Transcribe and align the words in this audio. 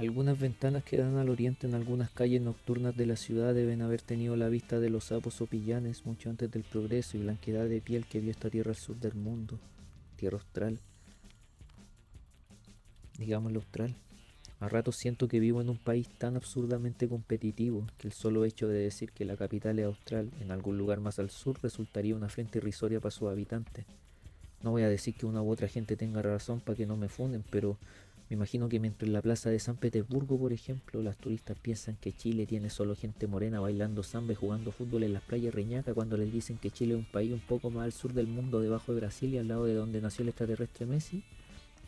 Algunas 0.00 0.40
ventanas 0.40 0.82
que 0.82 0.96
dan 0.96 1.18
al 1.18 1.28
oriente 1.28 1.66
en 1.66 1.74
algunas 1.74 2.10
calles 2.10 2.40
nocturnas 2.40 2.96
de 2.96 3.04
la 3.04 3.16
ciudad 3.16 3.52
deben 3.52 3.82
haber 3.82 4.00
tenido 4.00 4.34
la 4.34 4.48
vista 4.48 4.80
de 4.80 4.88
los 4.88 5.04
sapos 5.04 5.42
o 5.42 5.46
pillanes 5.46 6.06
mucho 6.06 6.30
antes 6.30 6.50
del 6.50 6.62
progreso 6.62 7.18
y 7.18 7.20
blanquedad 7.20 7.68
de 7.68 7.82
piel 7.82 8.06
que 8.06 8.18
vio 8.18 8.30
esta 8.30 8.48
tierra 8.48 8.70
al 8.70 8.78
sur 8.78 8.96
del 8.96 9.14
mundo, 9.14 9.58
tierra 10.16 10.38
austral. 10.38 10.78
Digámoslo 13.18 13.58
austral. 13.58 13.94
A 14.60 14.70
ratos 14.70 14.96
siento 14.96 15.28
que 15.28 15.38
vivo 15.38 15.60
en 15.60 15.68
un 15.68 15.76
país 15.76 16.08
tan 16.16 16.34
absurdamente 16.34 17.06
competitivo 17.06 17.86
que 17.98 18.08
el 18.08 18.14
solo 18.14 18.46
hecho 18.46 18.68
de 18.68 18.78
decir 18.78 19.12
que 19.12 19.26
la 19.26 19.36
capital 19.36 19.78
es 19.80 19.84
austral 19.84 20.30
en 20.40 20.50
algún 20.50 20.78
lugar 20.78 21.00
más 21.00 21.18
al 21.18 21.28
sur 21.28 21.58
resultaría 21.62 22.16
una 22.16 22.30
frente 22.30 22.56
irrisoria 22.56 23.00
para 23.00 23.10
sus 23.10 23.28
habitantes. 23.28 23.84
No 24.62 24.70
voy 24.70 24.82
a 24.82 24.88
decir 24.88 25.14
que 25.14 25.26
una 25.26 25.42
u 25.42 25.50
otra 25.50 25.68
gente 25.68 25.96
tenga 25.96 26.22
razón 26.22 26.60
para 26.60 26.76
que 26.76 26.86
no 26.86 26.96
me 26.96 27.10
funden, 27.10 27.44
pero 27.50 27.76
me 28.30 28.36
imagino 28.36 28.68
que 28.68 28.78
mientras 28.78 29.08
en 29.08 29.12
la 29.12 29.22
plaza 29.22 29.50
de 29.50 29.58
San 29.58 29.76
Petersburgo, 29.76 30.38
por 30.38 30.52
ejemplo, 30.52 31.02
las 31.02 31.16
turistas 31.16 31.58
piensan 31.58 31.96
que 31.96 32.12
Chile 32.12 32.46
tiene 32.46 32.70
solo 32.70 32.94
gente 32.94 33.26
morena 33.26 33.58
bailando 33.58 34.04
samba 34.04 34.36
jugando 34.36 34.70
fútbol 34.70 35.02
en 35.02 35.14
las 35.14 35.22
playas 35.22 35.52
Reñaca 35.52 35.94
cuando 35.94 36.16
les 36.16 36.32
dicen 36.32 36.56
que 36.56 36.70
Chile 36.70 36.94
es 36.94 37.00
un 37.00 37.10
país 37.10 37.32
un 37.32 37.40
poco 37.40 37.70
más 37.70 37.86
al 37.86 37.92
sur 37.92 38.12
del 38.12 38.28
mundo, 38.28 38.60
debajo 38.60 38.94
de 38.94 39.00
Brasil 39.00 39.34
y 39.34 39.38
al 39.38 39.48
lado 39.48 39.64
de 39.64 39.74
donde 39.74 40.00
nació 40.00 40.22
el 40.22 40.28
extraterrestre 40.28 40.86
Messi, 40.86 41.24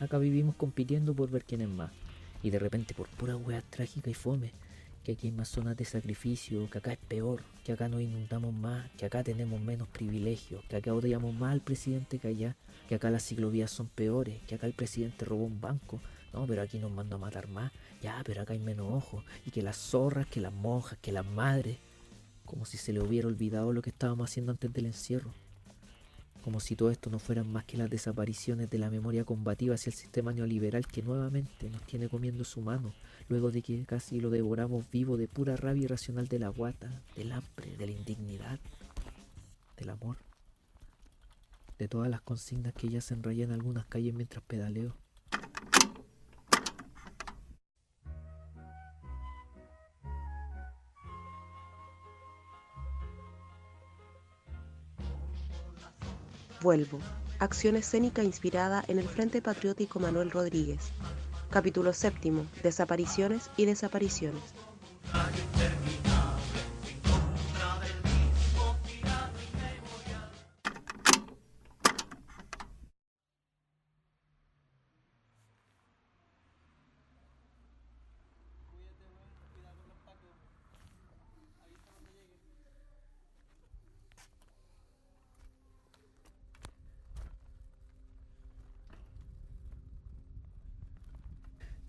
acá 0.01 0.19
vivimos 0.19 0.57
compitiendo 0.57 1.15
por 1.15 1.31
ver 1.31 1.45
quién 1.45 1.61
es 1.61 1.69
más. 1.69 1.93
Y 2.43 2.51
de 2.51 2.59
repente 2.59 2.93
por 2.93 3.09
pura 3.09 3.37
wea 3.37 3.63
trágica 3.63 4.11
y 4.11 4.15
fome, 4.15 4.51
que 5.05 5.13
aquí 5.13 5.29
hay 5.29 5.33
más 5.33 5.47
zonas 5.47 5.77
de 5.77 5.85
sacrificio, 5.85 6.69
que 6.71 6.79
acá 6.79 6.93
es 6.93 6.99
peor, 6.99 7.45
que 7.63 7.71
acá 7.71 7.89
nos 7.89 8.01
inundamos 8.01 8.53
más, 8.53 8.91
que 8.97 9.07
acá 9.07 9.23
tenemos 9.23 9.61
menos 9.61 9.87
privilegios, 9.87 10.65
que 10.65 10.75
acá 10.75 10.93
odiamos 10.93 11.33
más 11.37 11.53
al 11.53 11.61
presidente 11.61 12.19
que 12.19 12.27
allá, 12.27 12.57
que 12.89 12.97
acá 12.97 13.11
las 13.11 13.23
ciclovías 13.23 13.71
son 13.71 13.87
peores, 13.87 14.41
que 14.49 14.57
acá 14.57 14.67
el 14.67 14.73
presidente 14.73 15.25
robó 15.25 15.45
un 15.45 15.61
banco. 15.61 16.01
No, 16.33 16.47
pero 16.47 16.63
aquí 16.63 16.79
nos 16.79 16.91
mandó 16.91 17.17
a 17.17 17.19
matar 17.19 17.49
más. 17.49 17.73
Ya, 18.01 18.23
pero 18.25 18.43
acá 18.43 18.53
hay 18.53 18.59
menos 18.59 18.93
ojos. 18.93 19.25
Y 19.47 19.51
que 19.51 19.63
las 19.63 19.77
zorras, 19.77 20.27
que 20.27 20.41
las 20.41 20.53
monjas, 20.53 20.99
que 21.01 21.13
las 21.13 21.27
madres. 21.27 21.79
Como 22.45 22.65
si 22.65 22.77
se 22.77 22.93
le 22.93 23.01
hubiera 23.01 23.29
olvidado 23.29 23.73
lo 23.73 23.83
que 23.83 23.91
estábamos 23.91 24.31
haciendo 24.31 24.53
antes 24.53 24.73
del 24.73 24.87
encierro. 24.87 25.33
Como 26.43 26.59
si 26.59 26.75
todo 26.75 26.91
esto 26.91 27.09
no 27.09 27.19
fueran 27.21 27.53
más 27.53 27.65
que 27.65 27.77
las 27.77 27.89
desapariciones 27.89 28.69
de 28.69 28.79
la 28.79 28.91
memoria 28.91 29.25
combativa 29.25 29.77
hacia 29.77 29.91
el 29.91 29.97
sistema 29.97 30.33
neoliberal 30.33 30.87
que 30.87 31.03
nuevamente 31.03 31.71
nos 31.71 31.83
tiene 31.83 32.09
comiendo 32.09 32.43
su 32.43 32.61
mano, 32.61 32.93
luego 33.29 33.53
de 33.53 33.63
que 33.63 33.85
casi 33.85 34.19
lo 34.19 34.29
devoramos 34.29 34.91
vivo 34.91 35.17
de 35.17 35.29
pura 35.29 35.55
rabia 35.55 35.85
irracional 35.85 36.27
de 36.27 36.41
la 36.41 36.49
guata, 36.49 37.01
del 37.15 37.31
hambre, 37.31 37.77
de 37.77 37.87
la 37.87 37.93
indignidad, 37.93 38.59
del 39.77 39.91
amor 39.91 40.17
de 41.83 41.89
todas 41.89 42.09
las 42.09 42.21
consignas 42.21 42.75
que 42.75 42.89
ya 42.89 43.01
se 43.01 43.15
enrayan 43.15 43.49
en 43.49 43.55
algunas 43.55 43.87
calles 43.87 44.15
mientras 44.15 44.45
pedaleo. 44.45 44.95
Vuelvo. 56.63 57.01
Acción 57.41 57.75
escénica 57.75 58.23
inspirada 58.23 58.85
en 58.87 59.01
el 59.01 59.09
Frente 59.09 59.43
Patriótico 59.43 59.99
Manuel 59.99 60.31
Rodríguez. 60.31 60.93
Capítulo 61.51 61.93
séptimo. 61.93 62.47
Desapariciones 62.63 63.51
y 63.57 63.65
desapariciones. 63.65 64.55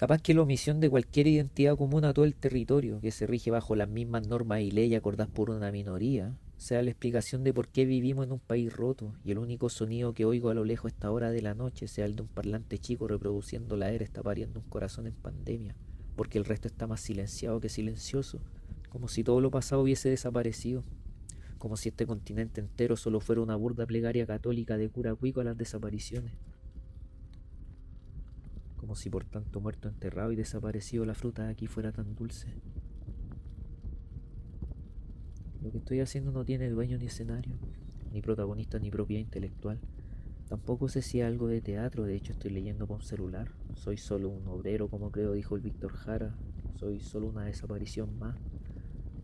Capaz 0.04 0.22
que 0.22 0.34
la 0.34 0.42
omisión 0.42 0.82
de 0.82 0.90
cualquier 0.90 1.28
identidad 1.28 1.78
común 1.78 2.04
a 2.04 2.14
todo 2.14 2.26
el 2.26 2.36
territorio, 2.36 3.00
que 3.00 3.10
se 3.10 3.26
rige 3.26 3.52
bajo 3.52 3.74
las 3.74 3.88
mismas 3.88 4.28
normas 4.28 4.60
y 4.60 4.70
leyes 4.70 4.98
acordadas 4.98 5.32
por 5.32 5.50
una 5.50 5.72
minoría, 5.72 6.36
sea 6.58 6.84
la 6.84 6.90
explicación 6.90 7.46
de 7.46 7.54
por 7.54 7.70
qué 7.70 7.86
vivimos 7.86 8.26
en 8.26 8.34
un 8.34 8.40
país 8.40 8.76
roto 8.76 9.14
y 9.24 9.32
el 9.32 9.38
único 9.38 9.70
sonido 9.70 10.14
que 10.14 10.26
oigo 10.26 10.50
a 10.50 10.54
lo 10.56 10.66
lejos 10.66 10.92
esta 10.92 11.10
hora 11.10 11.32
de 11.32 11.42
la 11.42 11.54
noche 11.54 11.88
sea 11.88 12.04
el 12.04 12.18
de 12.18 12.24
un 12.24 12.28
parlante 12.28 12.80
chico 12.80 13.08
reproduciendo 13.08 13.78
la 13.78 13.92
era 13.94 14.04
está 14.04 14.22
pariendo 14.22 14.60
un 14.60 14.68
corazón 14.68 15.08
en 15.08 15.14
pandemia, 15.14 15.74
porque 16.18 16.38
el 16.38 16.44
resto 16.44 16.68
está 16.68 16.86
más 16.86 17.00
silenciado 17.00 17.62
que 17.62 17.70
silencioso, 17.70 18.42
como 18.90 19.08
si 19.08 19.24
todo 19.24 19.40
lo 19.40 19.52
pasado 19.52 19.84
hubiese 19.84 20.10
desaparecido, 20.10 20.84
como 21.58 21.78
si 21.78 21.88
este 21.88 22.06
continente 22.06 22.60
entero 22.60 22.98
solo 22.98 23.22
fuera 23.22 23.42
una 23.42 23.56
burda 23.56 23.86
plegaria 23.86 24.26
católica 24.26 24.76
de 24.76 24.90
cura 24.90 25.16
cuico 25.16 25.40
a 25.40 25.46
las 25.46 25.58
desapariciones 25.58 26.34
si 28.96 29.10
por 29.10 29.26
tanto 29.26 29.60
muerto 29.60 29.90
enterrado 29.90 30.32
y 30.32 30.36
desaparecido 30.36 31.06
la 31.06 31.14
fruta 31.14 31.46
de 31.46 31.52
aquí 31.52 31.68
fuera 31.68 31.92
tan 31.92 32.16
dulce. 32.16 32.54
Lo 35.62 35.72
que 35.72 35.78
estoy 35.78 36.02
haciendo 36.02 36.32
no 36.32 36.44
tiene 36.44 36.70
dueño 36.70 36.98
ni 36.98 37.06
escenario, 37.06 37.58
ni 38.12 38.22
protagonista 38.22 38.80
ni 38.80 38.92
propiedad 38.92 39.22
intelectual. 39.22 39.80
Tampoco 40.50 40.90
sé 40.90 41.02
si 41.02 41.22
algo 41.22 41.48
de 41.48 41.62
teatro, 41.62 42.04
de 42.04 42.16
hecho 42.16 42.34
estoy 42.34 42.52
leyendo 42.52 42.86
con 42.86 43.02
celular. 43.02 43.52
Soy 43.76 43.98
solo 43.98 44.30
un 44.30 44.48
obrero, 44.48 44.90
como 44.90 45.12
creo 45.12 45.34
dijo 45.34 45.56
el 45.56 45.62
Víctor 45.62 45.94
Jara. 45.94 46.36
Soy 46.76 47.00
solo 47.00 47.28
una 47.28 47.46
desaparición 47.46 48.20
más. 48.20 48.38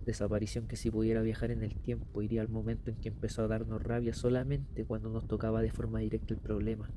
Desaparición 0.06 0.68
que 0.68 0.78
si 0.78 0.90
pudiera 0.90 1.22
viajar 1.22 1.52
en 1.52 1.62
el 1.62 1.76
tiempo 1.76 2.22
iría 2.22 2.42
al 2.42 2.50
momento 2.50 2.90
en 2.90 2.98
que 2.98 3.10
empezó 3.10 3.44
a 3.44 3.48
darnos 3.48 3.84
rabia 3.84 4.14
solamente 4.14 4.86
cuando 4.86 5.10
nos 5.10 5.28
tocaba 5.28 5.62
de 5.62 5.72
forma 5.72 6.00
directa 6.00 6.34
el 6.34 6.40
problema 6.40 6.90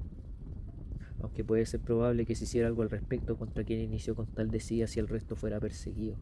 aunque 1.22 1.44
puede 1.44 1.64
ser 1.64 1.80
probable 1.80 2.26
que 2.26 2.34
se 2.34 2.44
hiciera 2.44 2.66
algo 2.66 2.82
al 2.82 2.90
respecto 2.90 3.36
contra 3.36 3.64
quien 3.64 3.80
inició 3.80 4.14
con 4.14 4.26
tal 4.26 4.50
decía 4.50 4.86
si 4.86 5.00
el 5.00 5.08
resto 5.08 5.36
fuera 5.36 5.60
perseguido. 5.60 6.16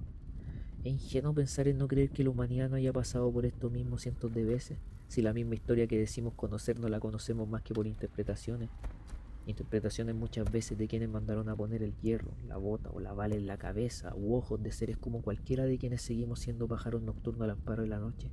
Es 0.85 0.93
ingenuo 0.93 1.35
pensar 1.35 1.69
en 1.69 1.79
no 1.79 1.89
creer 1.89 2.11
que 2.11 2.23
la 2.23 2.31
humanidad 2.31 2.71
no 2.71 2.77
haya 2.77 2.93
pasado 2.93 3.31
por 3.33 3.45
esto 3.45 3.69
mismo 3.71 3.99
cientos 3.99 4.33
de 4.33 4.45
veces, 4.45 4.79
si 5.09 5.23
la 5.23 5.33
misma 5.33 5.55
historia 5.55 5.87
que 5.87 5.99
decimos 5.99 6.35
conocer 6.35 6.79
no 6.79 6.89
la 6.89 7.01
conocemos 7.01 7.49
más 7.49 7.63
que 7.63 7.75
por 7.75 7.87
interpretaciones. 7.87 8.71
Interpretaciones 9.47 10.15
muchas 10.15 10.51
veces 10.53 10.79
de 10.79 10.87
quienes 10.87 11.09
mandaron 11.09 11.49
a 11.49 11.57
poner 11.57 11.83
el 11.83 11.95
hierro, 12.01 12.33
la 12.47 12.57
bota 12.57 12.91
o 12.91 13.01
la 13.01 13.13
bala 13.13 13.35
en 13.35 13.47
la 13.47 13.57
cabeza, 13.57 14.15
u 14.15 14.35
ojos 14.35 14.63
de 14.63 14.71
seres 14.71 14.97
como 14.99 15.23
cualquiera 15.23 15.65
de 15.65 15.79
quienes 15.79 16.03
seguimos 16.03 16.41
siendo 16.41 16.69
pájaros 16.69 17.03
nocturnos 17.03 17.43
al 17.43 17.51
amparo 17.51 17.83
de 17.83 17.89
la 17.89 17.99
noche. 17.99 18.31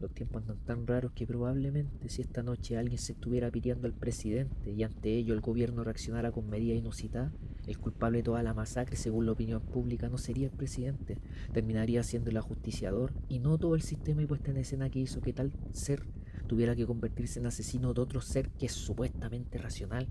Los 0.00 0.12
tiempos 0.12 0.42
andan 0.42 0.58
tan 0.64 0.86
raros 0.86 1.12
que 1.12 1.26
probablemente 1.26 2.08
si 2.08 2.22
esta 2.22 2.44
noche 2.44 2.76
alguien 2.76 2.98
se 2.98 3.12
estuviera 3.12 3.50
piteando 3.50 3.88
al 3.88 3.94
presidente 3.94 4.70
y 4.70 4.84
ante 4.84 5.16
ello 5.16 5.34
el 5.34 5.40
gobierno 5.40 5.82
reaccionara 5.82 6.30
con 6.30 6.48
medida 6.48 6.74
inusitada, 6.74 7.32
el 7.66 7.78
culpable 7.78 8.18
de 8.18 8.22
toda 8.22 8.42
la 8.44 8.54
masacre, 8.54 8.96
según 8.96 9.26
la 9.26 9.32
opinión 9.32 9.60
pública, 9.60 10.08
no 10.08 10.16
sería 10.16 10.46
el 10.46 10.52
presidente, 10.52 11.18
terminaría 11.52 12.02
siendo 12.04 12.30
el 12.30 12.36
ajusticiador 12.36 13.12
y 13.28 13.40
no 13.40 13.58
todo 13.58 13.74
el 13.74 13.82
sistema 13.82 14.22
y 14.22 14.26
puesta 14.26 14.52
en 14.52 14.58
escena 14.58 14.88
que 14.88 15.00
hizo 15.00 15.20
que 15.20 15.32
tal 15.32 15.52
ser 15.72 16.06
tuviera 16.46 16.76
que 16.76 16.86
convertirse 16.86 17.40
en 17.40 17.46
asesino 17.46 17.92
de 17.92 18.00
otro 18.00 18.20
ser 18.20 18.50
que 18.50 18.66
es 18.66 18.72
supuestamente 18.72 19.58
racional, 19.58 20.08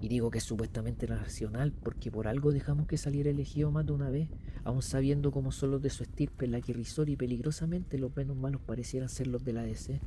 y 0.00 0.08
digo 0.08 0.30
que 0.30 0.38
es 0.38 0.44
supuestamente 0.44 1.06
racional 1.06 1.72
porque 1.72 2.10
por 2.10 2.28
algo 2.28 2.52
dejamos 2.52 2.86
que 2.86 2.98
saliera 2.98 3.30
elegido 3.30 3.70
más 3.70 3.86
de 3.86 3.92
una 3.92 4.10
vez, 4.10 4.28
aun 4.66 4.82
sabiendo 4.82 5.30
como 5.30 5.52
son 5.52 5.70
los 5.70 5.80
de 5.80 5.90
su 5.90 6.02
estirpe 6.02 6.48
la 6.48 6.60
que 6.60 6.72
risor 6.72 7.08
y 7.08 7.14
peligrosamente 7.14 7.98
los 7.98 8.16
menos 8.16 8.36
malos 8.36 8.60
parecieran 8.60 9.08
ser 9.08 9.28
los 9.28 9.44
de 9.44 9.52
la 9.52 9.62
DC. 9.62 10.00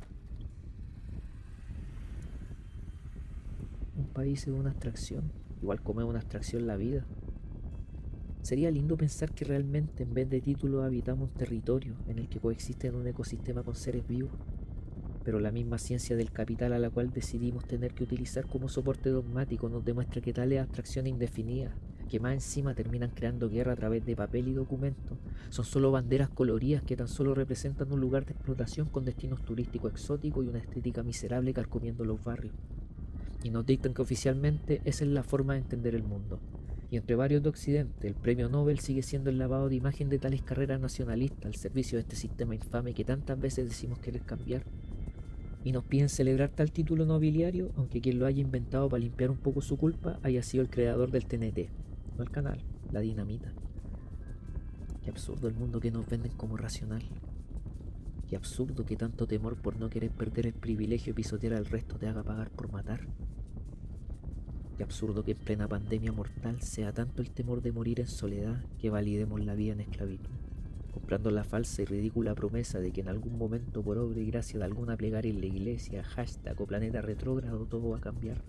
Un 3.96 4.04
país 4.08 4.42
es 4.42 4.48
una 4.48 4.68
abstracción, 4.68 5.32
igual 5.62 5.80
como 5.80 6.02
es 6.02 6.06
una 6.06 6.18
abstracción 6.18 6.66
la 6.66 6.76
vida. 6.76 7.06
Sería 8.42 8.70
lindo 8.70 8.98
pensar 8.98 9.32
que 9.32 9.46
realmente 9.46 10.02
en 10.02 10.12
vez 10.12 10.28
de 10.28 10.42
títulos 10.42 10.84
habitamos 10.84 11.30
un 11.30 11.38
territorio 11.38 11.94
en 12.06 12.18
el 12.18 12.28
que 12.28 12.38
coexisten 12.38 12.94
un 12.94 13.06
ecosistema 13.06 13.62
con 13.62 13.74
seres 13.74 14.06
vivos 14.06 14.30
pero 15.24 15.38
la 15.38 15.52
misma 15.52 15.78
ciencia 15.78 16.16
del 16.16 16.30
capital 16.30 16.72
a 16.72 16.78
la 16.78 16.90
cual 16.90 17.10
decidimos 17.10 17.66
tener 17.66 17.92
que 17.92 18.04
utilizar 18.04 18.46
como 18.46 18.68
soporte 18.68 19.10
dogmático 19.10 19.68
nos 19.68 19.84
demuestra 19.84 20.22
que 20.22 20.32
tales 20.32 20.60
abstracciones 20.60 21.12
indefinidas, 21.12 21.74
que 22.10 22.20
más 22.20 22.34
encima 22.34 22.74
terminan 22.74 23.10
creando 23.10 23.48
guerra 23.48 23.72
a 23.72 23.76
través 23.76 24.04
de 24.04 24.16
papel 24.16 24.48
y 24.48 24.52
documentos, 24.52 25.16
son 25.48 25.64
solo 25.64 25.92
banderas 25.92 26.28
coloridas 26.28 26.82
que 26.82 26.96
tan 26.96 27.08
solo 27.08 27.34
representan 27.34 27.92
un 27.92 28.00
lugar 28.00 28.26
de 28.26 28.32
explotación 28.32 28.88
con 28.88 29.04
destinos 29.04 29.42
turísticos 29.42 29.92
exóticos 29.92 30.44
y 30.44 30.48
una 30.48 30.58
estética 30.58 31.02
miserable 31.02 31.54
carcomiendo 31.54 32.04
los 32.04 32.22
barrios. 32.22 32.54
Y 33.44 33.50
nos 33.50 33.64
dictan 33.64 33.94
que 33.94 34.02
oficialmente 34.02 34.82
esa 34.84 35.04
es 35.04 35.10
la 35.10 35.22
forma 35.22 35.54
de 35.54 35.60
entender 35.60 35.94
el 35.94 36.02
mundo. 36.02 36.40
Y 36.90 36.96
entre 36.96 37.14
varios 37.14 37.42
de 37.42 37.48
Occidente, 37.48 38.08
el 38.08 38.14
premio 38.14 38.48
Nobel 38.48 38.80
sigue 38.80 39.02
siendo 39.02 39.30
el 39.30 39.38
lavado 39.38 39.68
de 39.68 39.76
imagen 39.76 40.08
de 40.08 40.18
tales 40.18 40.42
carreras 40.42 40.80
nacionalistas 40.80 41.46
al 41.46 41.54
servicio 41.54 41.96
de 41.96 42.02
este 42.02 42.16
sistema 42.16 42.54
infame 42.54 42.92
que 42.92 43.04
tantas 43.04 43.40
veces 43.40 43.68
decimos 43.68 44.00
querer 44.00 44.22
cambiar 44.22 44.64
y 45.64 45.72
nos 45.72 45.84
piden 45.84 46.08
celebrar 46.08 46.48
tal 46.50 46.72
título 46.72 47.04
nobiliario, 47.04 47.70
aunque 47.76 48.00
quien 48.00 48.18
lo 48.18 48.26
haya 48.26 48.40
inventado 48.40 48.88
para 48.88 49.02
limpiar 49.02 49.30
un 49.30 49.36
poco 49.36 49.60
su 49.60 49.76
culpa 49.76 50.18
haya 50.22 50.42
sido 50.42 50.62
el 50.62 50.70
creador 50.70 51.10
del 51.10 51.26
TNT, 51.26 51.68
el 52.22 52.30
canal, 52.30 52.62
la 52.92 53.00
dinamita. 53.00 53.52
Qué 55.02 55.10
absurdo 55.10 55.48
el 55.48 55.54
mundo 55.54 55.80
que 55.80 55.90
nos 55.90 56.06
venden 56.06 56.32
como 56.32 56.56
racional. 56.56 57.02
Qué 58.28 58.36
absurdo 58.36 58.84
que 58.84 58.96
tanto 58.96 59.26
temor 59.26 59.56
por 59.56 59.76
no 59.76 59.90
querer 59.90 60.10
perder 60.10 60.46
el 60.46 60.54
privilegio 60.54 61.12
de 61.12 61.16
pisotear 61.16 61.54
al 61.54 61.66
resto 61.66 61.96
te 61.96 62.06
haga 62.06 62.22
pagar 62.22 62.50
por 62.50 62.70
matar. 62.70 63.06
Qué 64.76 64.82
absurdo 64.82 65.24
que 65.24 65.32
en 65.32 65.38
plena 65.38 65.68
pandemia 65.68 66.12
mortal 66.12 66.62
sea 66.62 66.92
tanto 66.92 67.22
el 67.22 67.30
temor 67.30 67.60
de 67.62 67.72
morir 67.72 68.00
en 68.00 68.06
soledad 68.06 68.64
que 68.78 68.90
validemos 68.90 69.44
la 69.44 69.54
vida 69.54 69.72
en 69.72 69.80
esclavitud 69.80 70.30
comprando 70.90 71.30
la 71.30 71.44
falsa 71.44 71.82
y 71.82 71.84
ridícula 71.84 72.34
promesa 72.34 72.80
de 72.80 72.92
que 72.92 73.00
en 73.00 73.08
algún 73.08 73.38
momento, 73.38 73.82
por 73.82 73.98
obra 73.98 74.20
y 74.20 74.26
gracia 74.26 74.58
de 74.58 74.64
alguna 74.64 74.96
plegaria 74.96 75.32
en 75.32 75.40
la 75.40 75.46
iglesia, 75.46 76.02
hashtag 76.02 76.60
o 76.60 76.66
planeta 76.66 77.00
retrógrado, 77.00 77.66
todo 77.66 77.90
va 77.90 77.98
a 77.98 78.00
cambiar. 78.00 78.42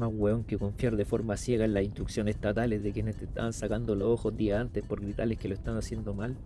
Más 0.00 0.10
weón 0.14 0.44
que 0.44 0.56
confiar 0.56 0.96
de 0.96 1.04
forma 1.04 1.36
ciega 1.36 1.66
en 1.66 1.74
las 1.74 1.84
instrucciones 1.84 2.36
estatales 2.36 2.82
de 2.82 2.90
quienes 2.90 3.16
te 3.16 3.26
estaban 3.26 3.52
sacando 3.52 3.94
los 3.94 4.08
ojos 4.08 4.34
días 4.34 4.58
antes 4.58 4.82
por 4.82 5.02
gritarles 5.02 5.36
que 5.36 5.46
lo 5.46 5.52
están 5.52 5.76
haciendo 5.76 6.14
mal. 6.14 6.38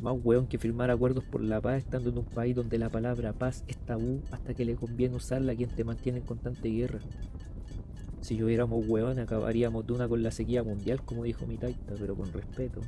Más 0.00 0.16
weón 0.24 0.48
que 0.48 0.58
firmar 0.58 0.90
acuerdos 0.90 1.22
por 1.22 1.40
la 1.40 1.60
paz 1.60 1.78
estando 1.78 2.10
en 2.10 2.18
un 2.18 2.24
país 2.24 2.56
donde 2.56 2.76
la 2.78 2.88
palabra 2.88 3.32
paz 3.32 3.62
es 3.68 3.76
tabú 3.76 4.22
hasta 4.32 4.54
que 4.54 4.64
le 4.64 4.74
conviene 4.74 5.14
usarla 5.14 5.52
a 5.52 5.54
quien 5.54 5.70
te 5.70 5.84
mantiene 5.84 6.18
en 6.18 6.24
constante 6.24 6.68
guerra. 6.68 6.98
Si 8.22 8.42
hubiéramos 8.42 8.84
hueón, 8.88 9.20
acabaríamos 9.20 9.86
de 9.86 9.92
una 9.92 10.08
con 10.08 10.24
la 10.24 10.32
sequía 10.32 10.64
mundial, 10.64 11.00
como 11.04 11.22
dijo 11.22 11.46
mi 11.46 11.56
taita, 11.56 11.94
pero 11.96 12.16
con 12.16 12.32
respeto. 12.32 12.80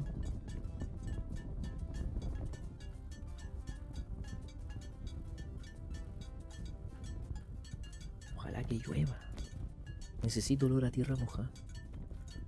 Ojalá 8.36 8.64
que 8.64 8.80
llueva. 8.84 9.25
Necesito 10.26 10.66
olor 10.66 10.84
a 10.84 10.90
tierra 10.90 11.14
mojada. 11.14 11.48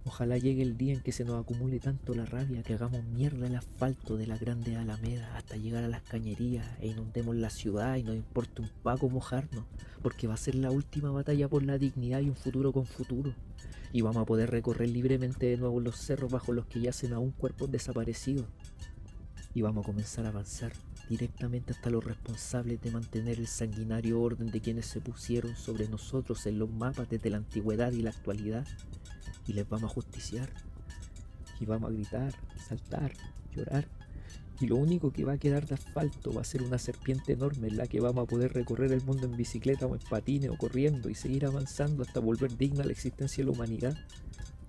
Ojalá 0.04 0.36
llegue 0.36 0.62
el 0.62 0.76
día 0.76 0.94
en 0.94 1.00
que 1.00 1.12
se 1.12 1.24
nos 1.24 1.40
acumule 1.40 1.78
tanto 1.78 2.12
la 2.12 2.26
rabia 2.26 2.64
que 2.64 2.74
hagamos 2.74 3.04
mierda 3.04 3.46
el 3.46 3.54
asfalto 3.54 4.16
de 4.16 4.26
la 4.26 4.36
grande 4.36 4.74
alameda 4.74 5.36
hasta 5.36 5.56
llegar 5.56 5.84
a 5.84 5.88
las 5.88 6.02
cañerías 6.02 6.66
e 6.80 6.88
inundemos 6.88 7.36
la 7.36 7.50
ciudad 7.50 7.94
y 7.94 8.02
nos 8.02 8.16
importe 8.16 8.62
un 8.62 8.70
paco 8.82 9.08
mojarnos, 9.08 9.64
porque 10.02 10.26
va 10.26 10.34
a 10.34 10.38
ser 10.38 10.56
la 10.56 10.72
última 10.72 11.12
batalla 11.12 11.48
por 11.48 11.62
la 11.62 11.78
dignidad 11.78 12.18
y 12.18 12.30
un 12.30 12.34
futuro 12.34 12.72
con 12.72 12.84
futuro. 12.84 13.32
Y 13.92 14.00
vamos 14.00 14.22
a 14.22 14.26
poder 14.26 14.50
recorrer 14.50 14.88
libremente 14.88 15.46
de 15.46 15.56
nuevo 15.56 15.78
los 15.78 15.98
cerros 15.98 16.32
bajo 16.32 16.52
los 16.52 16.66
que 16.66 16.80
yacen 16.80 17.12
aún 17.12 17.30
cuerpos 17.30 17.70
desaparecidos. 17.70 18.46
Y 19.54 19.62
vamos 19.62 19.84
a 19.84 19.86
comenzar 19.86 20.26
a 20.26 20.30
avanzar 20.30 20.72
directamente 21.08 21.72
hasta 21.72 21.90
los 21.90 22.04
responsables 22.04 22.80
de 22.80 22.90
mantener 22.90 23.38
el 23.38 23.46
sanguinario 23.46 24.20
orden 24.20 24.50
de 24.50 24.60
quienes 24.60 24.86
se 24.86 25.00
pusieron 25.00 25.56
sobre 25.56 25.88
nosotros 25.88 26.46
en 26.46 26.58
los 26.58 26.70
mapas 26.70 27.08
desde 27.08 27.30
la 27.30 27.38
antigüedad 27.38 27.92
y 27.92 28.02
la 28.02 28.10
actualidad 28.10 28.66
y 29.46 29.54
les 29.54 29.68
vamos 29.68 29.90
a 29.90 29.94
justiciar. 29.94 30.50
Y 31.60 31.66
vamos 31.66 31.90
a 31.90 31.94
gritar, 31.94 32.34
saltar, 32.68 33.12
llorar. 33.54 33.88
Y 34.60 34.66
lo 34.66 34.76
único 34.76 35.12
que 35.12 35.24
va 35.24 35.34
a 35.34 35.38
quedar 35.38 35.66
de 35.66 35.74
asfalto 35.74 36.32
va 36.32 36.42
a 36.42 36.44
ser 36.44 36.62
una 36.62 36.78
serpiente 36.78 37.32
enorme 37.32 37.68
en 37.68 37.76
la 37.76 37.86
que 37.86 38.00
vamos 38.00 38.24
a 38.24 38.26
poder 38.26 38.52
recorrer 38.52 38.92
el 38.92 39.02
mundo 39.02 39.26
en 39.26 39.36
bicicleta 39.36 39.86
o 39.86 39.94
en 39.94 40.00
patines 40.08 40.50
o 40.50 40.56
corriendo 40.56 41.08
y 41.08 41.14
seguir 41.14 41.46
avanzando 41.46 42.02
hasta 42.02 42.20
volver 42.20 42.56
digna 42.56 42.84
la 42.84 42.92
existencia 42.92 43.42
de 43.42 43.50
la 43.50 43.56
humanidad. 43.56 43.96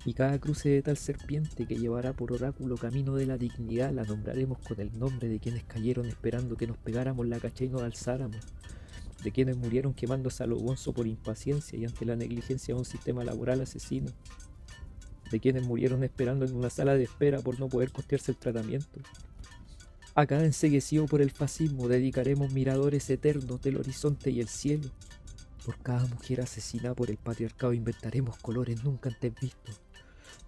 Y 0.05 0.13
cada 0.13 0.39
cruce 0.39 0.69
de 0.69 0.81
tal 0.81 0.97
serpiente 0.97 1.65
que 1.65 1.75
llevará 1.75 2.13
por 2.13 2.31
oráculo 2.31 2.77
camino 2.77 3.15
de 3.15 3.25
la 3.25 3.37
dignidad 3.37 3.91
la 3.91 4.03
nombraremos 4.03 4.59
con 4.59 4.79
el 4.79 4.97
nombre 4.97 5.27
de 5.27 5.39
quienes 5.39 5.63
cayeron 5.65 6.05
esperando 6.05 6.55
que 6.55 6.67
nos 6.67 6.77
pegáramos 6.77 7.27
la 7.27 7.39
cacha 7.39 7.65
y 7.65 7.69
nos 7.69 7.81
alzáramos 7.81 8.45
de 9.23 9.31
quienes 9.31 9.57
murieron 9.57 9.93
quemándose 9.93 10.43
a 10.43 10.47
lo 10.47 10.57
por 10.93 11.07
impaciencia 11.07 11.77
y 11.77 11.85
ante 11.85 12.05
la 12.05 12.15
negligencia 12.15 12.73
de 12.73 12.79
un 12.79 12.85
sistema 12.85 13.23
laboral 13.23 13.61
asesino, 13.61 14.11
de 15.31 15.39
quienes 15.39 15.65
murieron 15.65 16.03
esperando 16.03 16.45
en 16.45 16.55
una 16.55 16.69
sala 16.69 16.95
de 16.95 17.03
espera 17.03 17.39
por 17.39 17.59
no 17.59 17.67
poder 17.67 17.91
costearse 17.91 18.31
el 18.31 18.37
tratamiento. 18.37 18.99
A 20.15 20.25
cada 20.25 20.45
enseguecido 20.45 21.05
por 21.05 21.21
el 21.21 21.31
fascismo 21.31 21.87
dedicaremos 21.87 22.51
miradores 22.51 23.09
eternos 23.09 23.61
del 23.61 23.77
horizonte 23.77 24.31
y 24.31 24.41
el 24.41 24.47
cielo. 24.47 24.89
Por 25.65 25.77
cada 25.77 26.07
mujer 26.07 26.41
asesinada 26.41 26.95
por 26.95 27.09
el 27.09 27.17
patriarcado 27.17 27.73
inventaremos 27.73 28.37
colores 28.37 28.83
nunca 28.83 29.09
antes 29.09 29.33
vistos. 29.39 29.81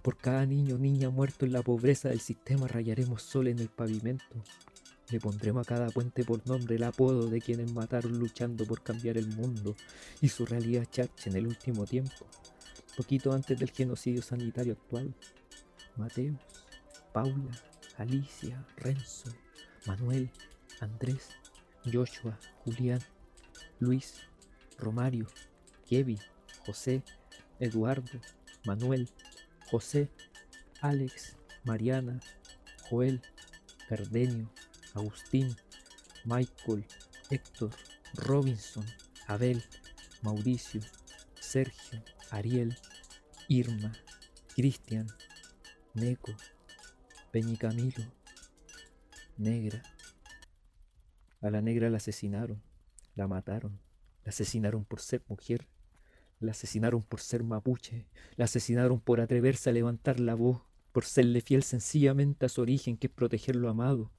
Por 0.02 0.18
cada 0.18 0.46
niño 0.46 0.76
o 0.76 0.80
niña 0.80 1.10
muerto 1.10 1.46
en 1.46 1.54
la 1.54 1.62
pobreza 1.62 2.10
del 2.10 2.22
sistema 2.22 2.68
rayaremos 2.68 3.22
sol 3.22 3.48
en 3.48 3.60
el 3.60 3.70
pavimento. 3.70 4.44
Le 5.10 5.20
pondremos 5.20 5.68
a 5.68 5.70
cada 5.70 5.90
puente 5.90 6.24
por 6.24 6.46
nombre 6.48 6.76
el 6.76 6.84
apodo 6.84 7.28
de 7.28 7.42
quienes 7.42 7.74
mataron 7.74 8.18
luchando 8.18 8.66
por 8.66 8.82
cambiar 8.82 9.18
el 9.18 9.28
mundo 9.28 9.76
y 10.22 10.30
su 10.30 10.46
realidad 10.46 10.88
chacha 10.90 11.30
en 11.30 11.36
el 11.36 11.48
último 11.48 11.86
tiempo 11.86 12.26
poquito 12.96 13.32
antes 13.34 13.58
del 13.58 13.72
genocidio 13.72 14.22
sanitario 14.22 14.74
actual. 14.74 15.14
Mateus, 15.96 16.38
Paula, 17.14 17.52
Alicia, 17.98 18.66
Renzo, 18.78 19.30
Manuel, 19.86 20.30
Andrés, 20.80 21.30
Joshua, 21.92 22.38
Julián, 22.64 23.02
Luis, 23.80 24.22
Romario, 24.78 25.28
Kevin, 25.88 26.20
José, 26.66 27.04
Eduardo, 27.60 28.20
Manuel, 28.66 29.10
José, 29.72 30.10
Alex, 30.82 31.38
Mariana, 31.64 32.20
Joel, 32.90 33.22
Cardenio, 33.88 34.52
Agustín, 34.94 35.56
Michael, 36.26 36.86
Héctor, 37.30 37.72
Robinson, 38.16 38.86
Abel, 39.28 39.64
Mauricio, 40.24 40.82
Sergio, 41.40 42.04
Ariel, 42.32 42.78
Irma, 43.48 43.94
Cristian, 44.54 45.08
Neco, 45.94 46.34
Peñicamilo, 47.32 48.04
Negra. 49.38 49.82
A 51.40 51.50
la 51.50 51.62
negra 51.62 51.90
la 51.90 51.98
asesinaron, 51.98 52.62
la 53.16 53.30
mataron, 53.30 53.80
la 54.26 54.32
asesinaron 54.32 54.84
por 54.84 55.00
ser 55.00 55.24
mujer, 55.30 55.66
la 56.42 56.52
asesinaron 56.52 57.02
por 57.02 57.22
ser 57.22 57.44
mapuche, 57.44 58.06
la 58.36 58.46
asesinaron 58.46 59.00
por 59.00 59.22
atreverse 59.22 59.70
a 59.70 59.74
levantar 59.74 60.20
la 60.20 60.36
voz, 60.36 60.62
por 60.92 61.06
serle 61.06 61.42
fiel 61.42 61.64
sencillamente 61.64 62.46
a 62.46 62.50
su 62.50 62.62
origen 62.62 62.98
que 62.98 63.08
es 63.08 63.14
proteger 63.14 63.56
lo 63.56 63.70
amado, 63.70 64.12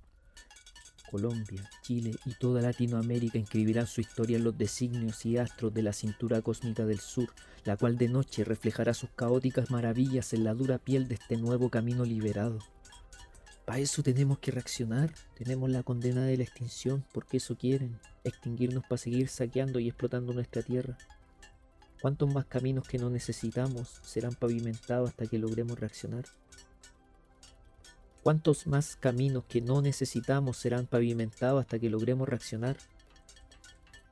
Colombia, 1.12 1.68
Chile 1.82 2.16
y 2.24 2.32
toda 2.32 2.62
Latinoamérica 2.62 3.36
inscribirán 3.36 3.86
su 3.86 4.00
historia 4.00 4.38
en 4.38 4.44
los 4.44 4.56
designios 4.56 5.26
y 5.26 5.36
astros 5.36 5.74
de 5.74 5.82
la 5.82 5.92
cintura 5.92 6.40
cósmica 6.40 6.86
del 6.86 7.00
sur, 7.00 7.28
la 7.64 7.76
cual 7.76 7.98
de 7.98 8.08
noche 8.08 8.44
reflejará 8.44 8.94
sus 8.94 9.10
caóticas 9.10 9.70
maravillas 9.70 10.32
en 10.32 10.44
la 10.44 10.54
dura 10.54 10.78
piel 10.78 11.08
de 11.08 11.16
este 11.16 11.36
nuevo 11.36 11.68
camino 11.68 12.06
liberado. 12.06 12.60
Para 13.66 13.78
eso 13.78 14.02
tenemos 14.02 14.38
que 14.38 14.52
reaccionar, 14.52 15.12
tenemos 15.34 15.68
la 15.68 15.82
condena 15.82 16.24
de 16.24 16.38
la 16.38 16.44
extinción, 16.44 17.04
porque 17.12 17.36
eso 17.36 17.58
quieren, 17.58 17.98
extinguirnos 18.24 18.84
para 18.84 18.96
seguir 18.96 19.28
saqueando 19.28 19.80
y 19.80 19.88
explotando 19.88 20.32
nuestra 20.32 20.62
tierra. 20.62 20.96
¿Cuántos 22.02 22.34
más 22.34 22.46
caminos 22.46 22.88
que 22.88 22.98
no 22.98 23.10
necesitamos 23.10 24.00
serán 24.02 24.34
pavimentados 24.34 25.10
hasta 25.10 25.28
que 25.28 25.38
logremos 25.38 25.78
reaccionar? 25.78 26.24
¿Cuántos 28.24 28.66
más 28.66 28.96
caminos 28.96 29.44
que 29.44 29.60
no 29.60 29.80
necesitamos 29.82 30.56
serán 30.56 30.86
pavimentados 30.86 31.60
hasta 31.60 31.78
que 31.78 31.88
logremos 31.88 32.28
reaccionar? 32.28 32.76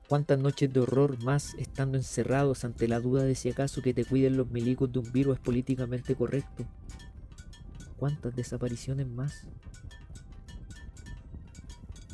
¿Cuántas 0.08 0.38
noches 0.38 0.72
de 0.72 0.78
horror 0.78 1.20
más 1.24 1.54
estando 1.54 1.98
encerrados 1.98 2.64
ante 2.64 2.86
la 2.86 3.00
duda 3.00 3.24
de 3.24 3.34
si 3.34 3.50
acaso 3.50 3.82
que 3.82 3.92
te 3.92 4.04
cuiden 4.04 4.36
los 4.36 4.48
milicos 4.52 4.92
de 4.92 5.00
un 5.00 5.10
virus 5.10 5.38
es 5.38 5.40
políticamente 5.40 6.14
correcto? 6.14 6.64
¿Cuántas 7.96 8.36
desapariciones 8.36 9.08
más? 9.08 9.48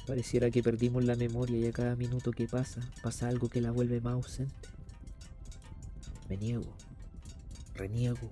Pareciera 0.06 0.50
que 0.50 0.62
perdimos 0.62 1.04
la 1.04 1.16
memoria 1.16 1.58
y 1.58 1.66
a 1.66 1.72
cada 1.72 1.96
minuto 1.96 2.30
que 2.30 2.48
pasa 2.48 2.80
pasa 3.02 3.28
algo 3.28 3.50
que 3.50 3.60
la 3.60 3.72
vuelve 3.72 4.00
más 4.00 4.14
ausente. 4.14 4.75
Me 6.28 6.36
niego, 6.36 6.72
reniego, 7.74 8.30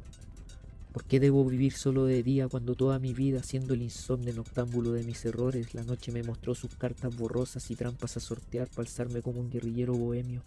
¿Por 0.94 1.02
qué 1.02 1.18
debo 1.18 1.44
vivir 1.44 1.72
solo 1.72 2.04
de 2.04 2.22
día 2.22 2.46
cuando 2.46 2.76
toda 2.76 3.00
mi 3.00 3.14
vida, 3.14 3.42
siendo 3.42 3.74
el 3.74 3.82
insomnio 3.82 4.32
noctámbulo 4.32 4.92
de 4.92 5.02
mis 5.02 5.24
errores, 5.24 5.74
la 5.74 5.82
noche 5.82 6.12
me 6.12 6.22
mostró 6.22 6.54
sus 6.54 6.76
cartas 6.76 7.16
borrosas 7.16 7.68
y 7.72 7.74
trampas 7.74 8.16
a 8.16 8.20
sortear 8.20 8.68
para 8.68 8.82
alzarme 8.82 9.20
como 9.20 9.40
un 9.40 9.50
guerrillero 9.50 9.94
bohemio? 9.94 10.44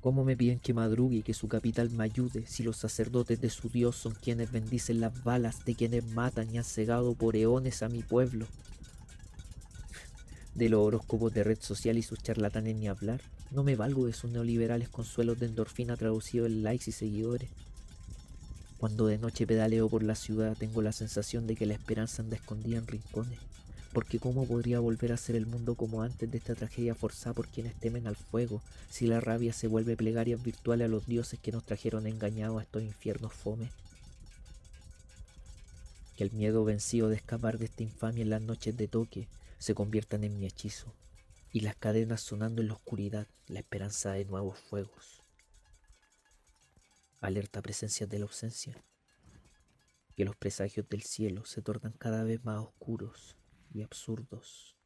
¿Cómo 0.00 0.24
me 0.24 0.36
piden 0.36 0.60
que 0.60 0.74
madrugue 0.74 1.16
y 1.16 1.22
que 1.22 1.34
su 1.34 1.48
capital 1.48 1.90
me 1.90 2.04
ayude 2.04 2.46
si 2.46 2.62
los 2.62 2.76
sacerdotes 2.76 3.40
de 3.40 3.50
su 3.50 3.68
Dios 3.68 3.96
son 3.96 4.14
quienes 4.14 4.52
bendicen 4.52 5.00
las 5.00 5.24
balas 5.24 5.64
de 5.64 5.74
quienes 5.74 6.06
matan 6.12 6.54
y 6.54 6.58
han 6.58 6.64
cegado 6.64 7.14
por 7.14 7.34
eones 7.34 7.82
a 7.82 7.88
mi 7.88 8.04
pueblo? 8.04 8.46
De 10.54 10.68
los 10.68 10.86
horóscopos 10.86 11.34
de 11.34 11.42
red 11.42 11.58
social 11.60 11.98
y 11.98 12.02
sus 12.02 12.22
charlatanes 12.22 12.76
ni 12.76 12.86
hablar. 12.86 13.22
No 13.50 13.62
me 13.62 13.76
valgo 13.76 14.06
de 14.06 14.12
sus 14.12 14.30
neoliberales 14.30 14.90
consuelos 14.90 15.38
de 15.38 15.46
endorfina 15.46 15.96
traducidos 15.96 16.48
en 16.48 16.62
likes 16.62 16.90
y 16.90 16.92
seguidores. 16.92 17.48
Cuando 18.78 19.06
de 19.06 19.18
noche 19.18 19.46
pedaleo 19.46 19.88
por 19.88 20.02
la 20.02 20.14
ciudad 20.14 20.56
tengo 20.56 20.82
la 20.82 20.92
sensación 20.92 21.46
de 21.46 21.56
que 21.56 21.66
la 21.66 21.74
esperanza 21.74 22.22
anda 22.22 22.36
escondida 22.36 22.78
en 22.78 22.86
rincones, 22.86 23.38
Porque 23.94 24.18
cómo 24.20 24.46
podría 24.46 24.80
volver 24.80 25.12
a 25.12 25.16
ser 25.16 25.34
el 25.34 25.46
mundo 25.46 25.74
como 25.74 26.02
antes 26.02 26.30
de 26.30 26.36
esta 26.36 26.54
tragedia 26.54 26.94
forzada 26.94 27.32
por 27.32 27.48
quienes 27.48 27.74
temen 27.74 28.06
al 28.06 28.16
fuego, 28.16 28.60
si 28.90 29.06
la 29.06 29.18
rabia 29.18 29.54
se 29.54 29.66
vuelve 29.66 29.96
plegaria 29.96 30.36
virtual 30.36 30.82
a 30.82 30.88
los 30.88 31.06
dioses 31.06 31.40
que 31.40 31.52
nos 31.52 31.64
trajeron 31.64 32.06
engañados 32.06 32.60
a 32.60 32.62
estos 32.62 32.82
infiernos 32.82 33.32
fome. 33.32 33.70
Que 36.18 36.24
el 36.24 36.32
miedo 36.32 36.64
vencido 36.64 37.08
de 37.08 37.16
escapar 37.16 37.58
de 37.58 37.64
esta 37.64 37.82
infamia 37.82 38.22
en 38.22 38.30
las 38.30 38.42
noches 38.42 38.76
de 38.76 38.88
toque 38.88 39.26
se 39.58 39.74
conviertan 39.74 40.22
en 40.22 40.38
mi 40.38 40.46
hechizo, 40.46 40.92
y 41.52 41.60
las 41.60 41.76
cadenas 41.76 42.20
sonando 42.20 42.62
en 42.62 42.68
la 42.68 42.74
oscuridad, 42.74 43.26
la 43.46 43.60
esperanza 43.60 44.12
de 44.12 44.24
nuevos 44.24 44.58
fuegos. 44.58 45.22
Alerta 47.20 47.62
presencia 47.62 48.06
de 48.06 48.18
la 48.18 48.26
ausencia, 48.26 48.82
que 50.16 50.24
los 50.24 50.36
presagios 50.36 50.88
del 50.88 51.02
cielo 51.02 51.44
se 51.44 51.62
tornan 51.62 51.92
cada 51.92 52.22
vez 52.22 52.44
más 52.44 52.60
oscuros 52.60 53.36
y 53.72 53.82
absurdos. 53.82 54.77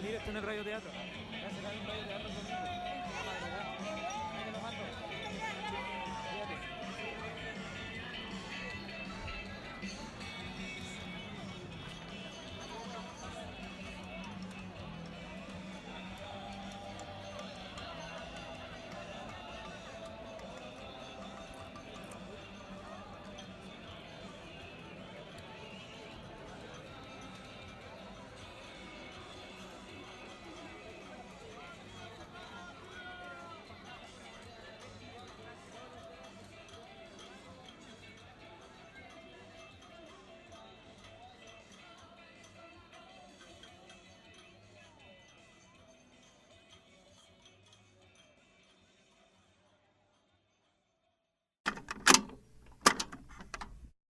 salir 0.00 0.14
esto 0.14 0.30
en 0.30 0.36
el 0.38 0.42
radioteatro. 0.42 0.90
Voy 0.90 2.52
a. 2.52 2.79